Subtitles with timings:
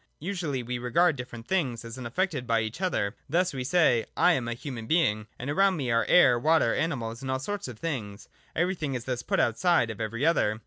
[0.17, 3.15] Usually we regard different things as unaffected by each other.
[3.29, 7.21] Thus we say: I am a human being, and around me are air, water, animals,
[7.21, 8.27] and all sorts of things.
[8.55, 10.59] Everything is thus put outside of every other.